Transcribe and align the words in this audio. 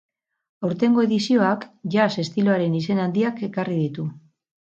Aurtengo 0.67 1.03
edizioak 1.07 1.67
jazz 1.95 2.09
estiloaren 2.25 2.79
izen 2.81 3.03
handiak 3.05 3.43
ekarri 3.49 3.77
ditu. 3.85 4.09